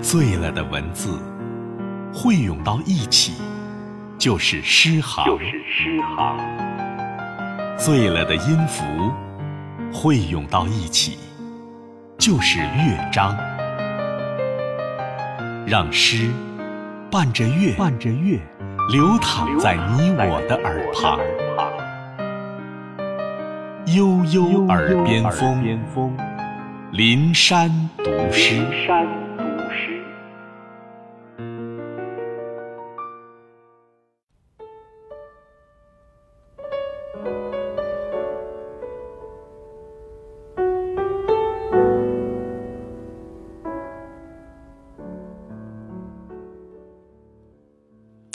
[0.00, 1.18] 醉了的文字
[2.14, 3.34] 汇涌到一起，
[4.16, 6.38] 就是诗行；就是诗行。
[7.76, 8.84] 醉了的音符
[9.92, 11.18] 汇涌到一起，
[12.16, 13.36] 就是乐章。
[15.66, 16.30] 让诗
[17.10, 18.40] 伴着乐，伴着乐，
[18.90, 21.18] 流淌在你我的耳旁。
[23.94, 26.16] 悠悠耳边风，
[26.92, 27.68] 林山
[27.98, 28.54] 读诗。
[28.56, 29.17] 临山读诗。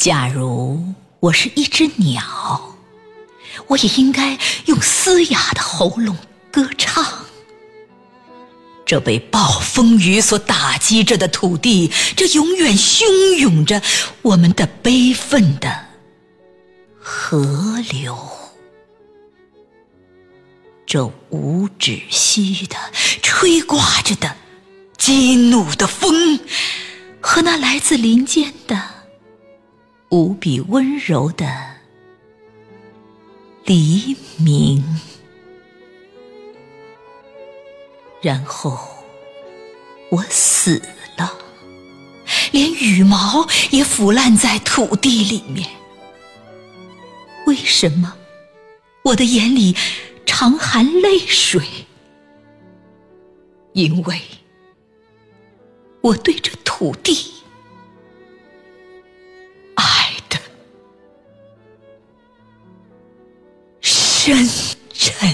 [0.03, 0.83] 假如
[1.21, 2.75] 我是一只鸟，
[3.67, 6.17] 我也应该用嘶哑的喉咙
[6.51, 7.05] 歌唱。
[8.85, 13.81] 这被暴风雨所打击着的土地，这永远汹涌着
[14.23, 15.73] 我们的悲愤的
[16.99, 18.17] 河流，
[20.85, 22.75] 这无止息的
[23.21, 24.35] 吹刮着的
[24.97, 26.41] 激怒的风，
[27.21, 29.02] 和那来自林间的。
[30.13, 31.47] 无比温柔的
[33.65, 34.83] 黎明，
[38.21, 38.77] 然后
[40.11, 40.79] 我死
[41.17, 41.35] 了，
[42.51, 45.67] 连羽毛也腐烂在土地里面。
[47.47, 48.15] 为什么
[49.05, 49.75] 我的眼里
[50.27, 51.65] 常含泪水？
[53.71, 54.21] 因为
[56.01, 57.32] 我对这土地。
[64.25, 64.47] 真
[64.93, 65.27] 诚